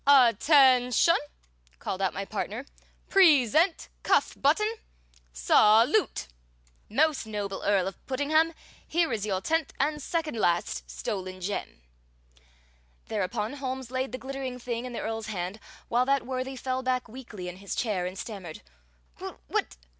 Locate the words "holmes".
13.57-13.91